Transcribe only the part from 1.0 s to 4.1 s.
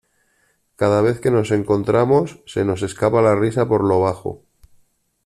vez que nos encontramos, se nos escapa la risa por lo